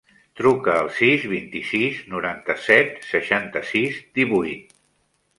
Truca 0.39 0.71
al 0.83 0.87
sis, 0.99 1.25
vint-i-sis, 1.33 1.99
noranta-set, 2.13 2.97
seixanta-sis, 3.11 3.99
divuit. 4.21 4.73